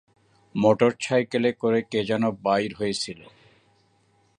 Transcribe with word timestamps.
মোটরসাইকেলে 0.55 1.51
করে 1.53 1.79
কে 1.81 1.99
যেন 2.03 2.23
বাইর 2.43 2.71
হইসিল। 2.79 3.19